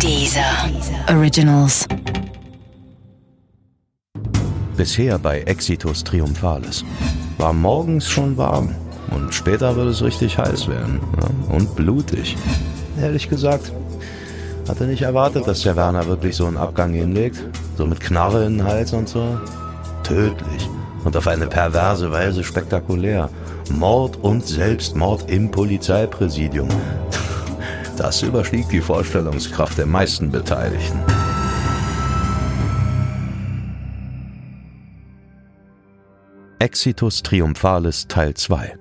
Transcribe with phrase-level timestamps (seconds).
[0.00, 0.70] Dieser
[1.08, 1.86] Originals.
[4.76, 6.84] Bisher bei Exitus Triumphalis.
[7.38, 8.74] War morgens schon warm
[9.10, 11.00] und später wird es richtig heiß werden.
[11.20, 12.36] Ja, und blutig.
[13.00, 13.72] Ehrlich gesagt,
[14.68, 17.42] hatte nicht erwartet, dass der Werner wirklich so einen Abgang hinlegt.
[17.76, 19.38] So mit Knarre in den Hals und so.
[20.02, 20.68] Tödlich.
[21.04, 23.28] Und auf eine perverse Weise spektakulär.
[23.70, 26.68] Mord und Selbstmord im Polizeipräsidium.
[27.96, 30.98] Das überstieg die Vorstellungskraft der meisten Beteiligten.
[36.58, 38.76] Exitus Triumphalis Teil 2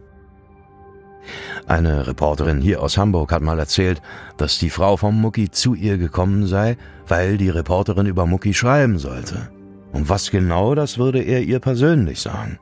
[1.67, 4.01] Eine Reporterin hier aus Hamburg hat mal erzählt,
[4.37, 8.97] dass die Frau vom Mucki zu ihr gekommen sei, weil die Reporterin über Mucki schreiben
[8.97, 9.51] sollte.
[9.91, 12.57] Und was genau, das würde er ihr persönlich sagen.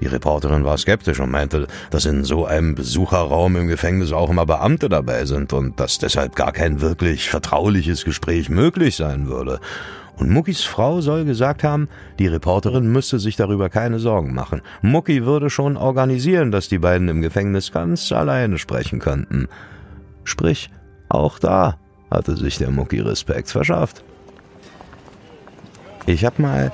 [0.00, 4.46] Die Reporterin war skeptisch und meinte, dass in so einem Besucherraum im Gefängnis auch immer
[4.46, 9.60] Beamte dabei sind und dass deshalb gar kein wirklich vertrauliches Gespräch möglich sein würde.
[10.16, 14.62] Und Muckis Frau soll gesagt haben, die Reporterin müsste sich darüber keine Sorgen machen.
[14.82, 19.46] Mucki würde schon organisieren, dass die beiden im Gefängnis ganz alleine sprechen könnten.
[20.24, 20.70] Sprich,
[21.08, 21.78] auch da
[22.10, 24.02] hatte sich der Mucki Respekt verschafft.
[26.06, 26.72] Ich hab mal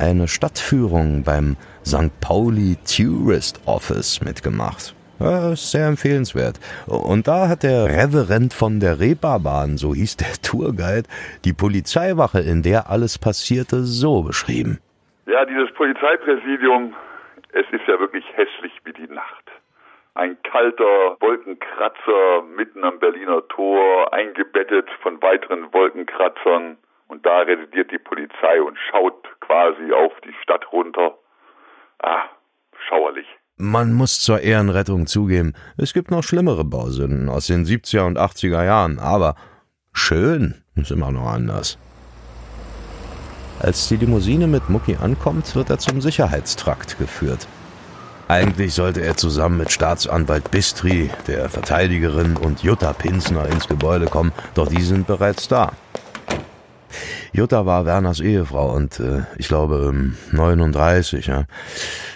[0.00, 2.10] eine Stadtführung beim St.
[2.20, 4.94] Pauli Tourist Office mitgemacht.
[5.20, 6.58] Ja, sehr empfehlenswert.
[6.86, 11.06] Und da hat der Reverend von der Reeperbahn, so hieß der Tourguide,
[11.44, 14.80] die Polizeiwache, in der alles passierte, so beschrieben.
[15.26, 16.94] Ja, dieses Polizeipräsidium,
[17.52, 19.44] es ist ja wirklich hässlich wie die Nacht.
[20.14, 26.78] Ein kalter Wolkenkratzer mitten am Berliner Tor, eingebettet von weiteren Wolkenkratzern.
[27.08, 31.18] Und da residiert die Polizei und schaut quasi auf die Stadt runter.
[32.02, 32.28] Ah,
[32.88, 33.26] schauerlich.
[33.56, 38.64] Man muss zur Ehrenrettung zugeben, es gibt noch schlimmere Bausünden aus den 70er und 80er
[38.64, 39.34] Jahren, aber
[39.92, 41.78] schön ist immer noch anders.
[43.58, 47.46] Als die Limousine mit Mucki ankommt, wird er zum Sicherheitstrakt geführt.
[48.28, 54.32] Eigentlich sollte er zusammen mit Staatsanwalt Bistri, der Verteidigerin und Jutta Pinsner ins Gebäude kommen,
[54.54, 55.72] doch die sind bereits da.
[57.32, 59.92] Jutta war Werners Ehefrau und äh, ich glaube
[60.32, 61.26] 39.
[61.26, 61.44] Ja.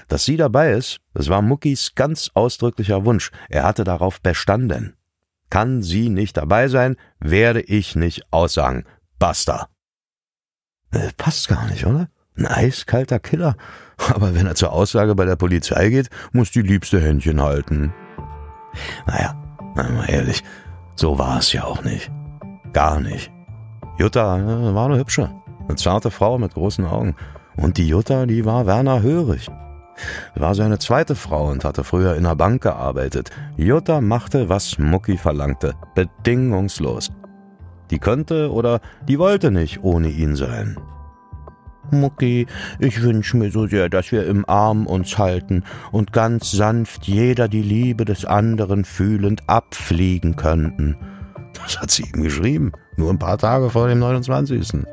[0.09, 3.31] Dass sie dabei ist, das war Muckis ganz ausdrücklicher Wunsch.
[3.49, 4.97] Er hatte darauf bestanden.
[5.51, 8.85] Kann sie nicht dabei sein, werde ich nicht aussagen.
[9.19, 9.69] Basta.
[10.91, 12.09] Äh, passt gar nicht, oder?
[12.37, 13.57] Ein eiskalter Killer.
[13.97, 17.95] Aber wenn er zur Aussage bei der Polizei geht, muss die liebste Händchen halten.
[19.07, 19.35] Naja,
[19.77, 20.43] mal ehrlich,
[20.97, 22.11] so war es ja auch nicht.
[22.73, 23.34] Gar nicht.
[23.97, 25.31] Jutta äh, war eine hübsche,
[25.69, 27.15] eine zarte Frau mit großen Augen.
[27.57, 29.49] Und die Jutta, die war Werner Hörig.
[30.35, 33.31] War seine zweite Frau und hatte früher in der Bank gearbeitet.
[33.57, 37.13] Jutta machte, was Mucki verlangte, bedingungslos.
[37.91, 40.77] Die könnte oder die wollte nicht ohne ihn sein.
[41.91, 42.47] Mucki,
[42.81, 45.63] ich wünsch mir so sehr, dass wir im Arm uns halten
[45.93, 50.97] und ganz sanft jeder die Liebe des anderen fühlend abfliegen könnten.
[51.65, 54.85] Das hat sie ihm geschrieben, nur ein paar Tage vor dem 29.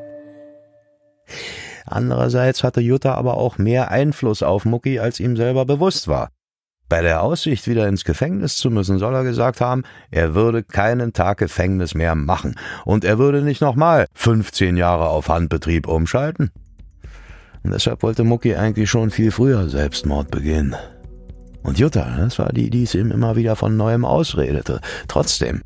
[1.86, 6.30] Andererseits hatte Jutta aber auch mehr Einfluss auf Mucki, als ihm selber bewusst war.
[6.88, 11.14] Bei der Aussicht, wieder ins Gefängnis zu müssen, soll er gesagt haben, er würde keinen
[11.14, 12.56] Tag Gefängnis mehr machen
[12.86, 16.52] und er würde nicht nochmal 15 Jahre auf Handbetrieb umschalten.
[17.64, 20.76] Und deshalb wollte Mucki eigentlich schon viel früher Selbstmord begehen.
[21.64, 24.81] Und Jutta, das war die, die es ihm immer wieder von neuem ausredete.
[25.08, 25.62] Trotzdem,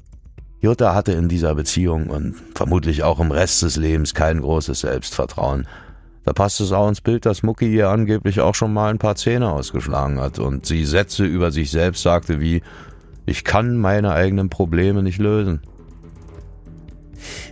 [0.66, 5.68] Jutta hatte in dieser Beziehung und vermutlich auch im Rest des Lebens kein großes Selbstvertrauen.
[6.24, 9.16] Da passt es auch ins Bild, dass Mucki ihr angeblich auch schon mal ein paar
[9.16, 12.64] Zähne ausgeschlagen hat und sie Sätze über sich selbst sagte wie
[13.28, 15.62] Ich kann meine eigenen Probleme nicht lösen.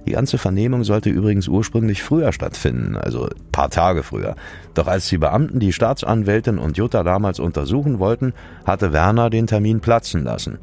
[0.07, 4.35] Die ganze Vernehmung sollte übrigens ursprünglich früher stattfinden, also ein paar Tage früher.
[4.73, 8.33] Doch als die Beamten die Staatsanwältin und Jutta damals untersuchen wollten,
[8.65, 10.57] hatte Werner den Termin platzen lassen.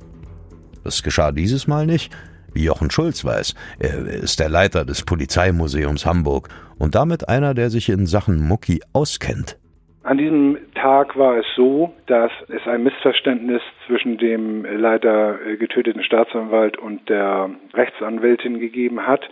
[0.82, 2.10] Das geschah dieses Mal nicht,
[2.52, 6.48] wie Jochen Schulz weiß, er ist der Leiter des Polizeimuseums Hamburg
[6.78, 9.58] und damit einer, der sich in Sachen Mucki auskennt.
[10.02, 16.78] An diesem Tag war es so, dass es ein Missverständnis zwischen dem leider getöteten Staatsanwalt
[16.78, 19.28] und der Rechtsanwältin gegeben hat.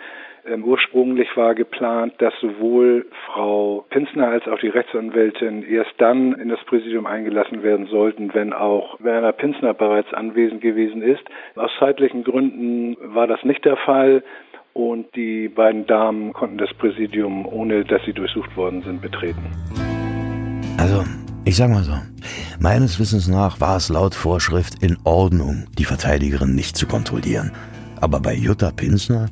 [0.46, 6.48] Ähm, ursprünglich war geplant, dass sowohl Frau Pinsner als auch die Rechtsanwältin erst dann in
[6.50, 11.22] das Präsidium eingelassen werden sollten, wenn auch Werner Pinsner bereits anwesend gewesen ist.
[11.56, 14.22] Aus zeitlichen Gründen war das nicht der Fall
[14.72, 19.50] und die beiden Damen konnten das Präsidium, ohne dass sie durchsucht worden sind, betreten.
[20.78, 21.02] Also,
[21.44, 21.94] ich sag mal so,
[22.60, 27.50] meines Wissens nach war es laut Vorschrift in Ordnung, die Verteidigerin nicht zu kontrollieren.
[28.00, 29.26] Aber bei Jutta Pinsner?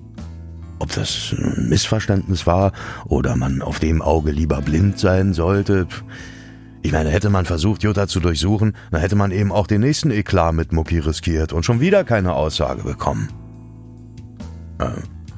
[0.78, 2.73] Ob das ein Missverständnis war
[3.06, 5.87] oder man auf dem Auge lieber blind sein sollte?
[6.82, 10.11] Ich meine, hätte man versucht, Jutta zu durchsuchen, dann hätte man eben auch den nächsten
[10.11, 13.28] Eklat mit Mucki riskiert und schon wieder keine Aussage bekommen.
[14.78, 14.90] Äh,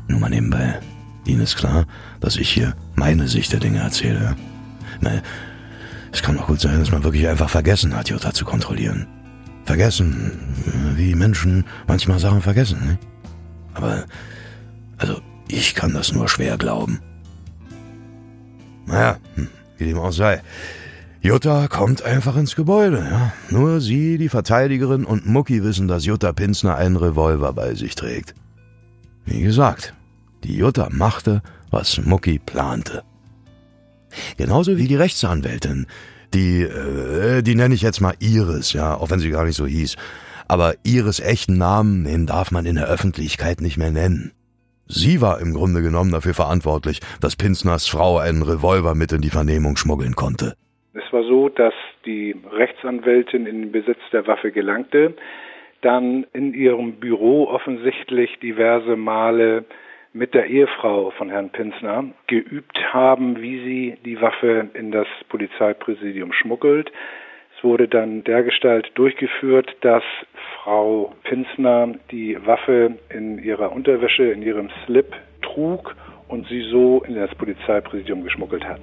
[0.09, 0.81] nur mal nebenbei.
[1.27, 1.87] Ihnen ist klar,
[2.21, 4.37] dass ich hier meine Sicht der Dinge erzähle.
[5.01, 5.23] Na,
[6.13, 9.07] es kann auch gut sein, dass man wirklich einfach vergessen hat, Jutta zu kontrollieren.
[9.65, 10.33] Vergessen,
[10.97, 12.79] wie Menschen manchmal Sachen vergessen.
[12.87, 12.99] Ne?
[13.75, 14.05] Aber,
[15.49, 17.01] ich kann das nur schwer glauben.
[18.87, 20.43] Naja, hm, wie dem auch sei.
[21.21, 23.33] Jutta kommt einfach ins Gebäude, ja.
[23.51, 28.35] Nur sie, die Verteidigerin und Mucki wissen, dass Jutta Pinsner einen Revolver bei sich trägt.
[29.25, 29.95] Wie gesagt,
[30.45, 33.03] die Jutta machte, was Mucki plante.
[34.37, 35.87] Genauso wie die Rechtsanwältin.
[36.35, 39.67] Die, äh, die nenne ich jetzt mal Iris, ja, auch wenn sie gar nicht so
[39.67, 39.97] hieß.
[40.47, 44.33] Aber Iris echten Namen, den darf man in der Öffentlichkeit nicht mehr nennen.
[44.89, 49.29] Sie war im Grunde genommen dafür verantwortlich, dass Pinsners Frau einen Revolver mit in die
[49.29, 50.55] Vernehmung schmuggeln konnte.
[50.95, 51.75] Es war so, dass
[52.07, 55.15] die Rechtsanwältin in den Besitz der Waffe gelangte,
[55.83, 59.67] dann in ihrem Büro offensichtlich diverse Male
[60.15, 66.33] mit der Ehefrau von Herrn Pinsner geübt haben, wie sie die Waffe in das Polizeipräsidium
[66.33, 66.91] schmuggelt.
[67.59, 70.05] Es wurde dann dergestalt durchgeführt, dass
[70.63, 75.13] Frau Pinsner die Waffe in ihrer Unterwäsche, in ihrem Slip
[75.43, 75.97] trug
[76.29, 78.83] und sie so in das Polizeipräsidium geschmuggelt hat.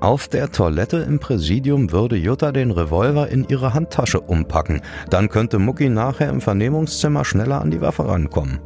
[0.00, 4.80] Auf der Toilette im Präsidium würde Jutta den Revolver in ihre Handtasche umpacken.
[5.10, 8.60] Dann könnte Mucki nachher im Vernehmungszimmer schneller an die Waffe rankommen.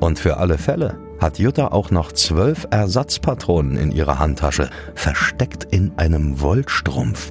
[0.00, 5.92] Und für alle Fälle hat Jutta auch noch zwölf Ersatzpatronen in ihrer Handtasche, versteckt in
[5.96, 7.30] einem Wollstrumpf.